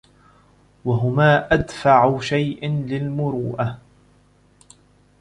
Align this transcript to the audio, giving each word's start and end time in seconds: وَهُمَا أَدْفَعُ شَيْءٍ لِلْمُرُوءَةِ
وَهُمَا 0.85 1.53
أَدْفَعُ 1.53 2.19
شَيْءٍ 2.19 2.67
لِلْمُرُوءَةِ 2.67 3.79